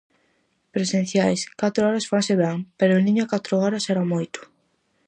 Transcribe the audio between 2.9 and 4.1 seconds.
en liña catro horas era